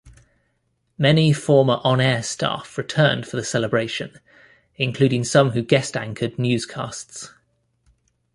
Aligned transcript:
Many 0.97 1.31
former 1.31 1.79
on-air 1.83 2.23
staff 2.23 2.75
returned 2.75 3.27
for 3.27 3.37
the 3.37 3.43
celebration, 3.43 4.15
including 4.73 5.23
some 5.23 5.51
who 5.51 5.61
guest-anchored 5.61 6.39
newscasts. 6.39 7.31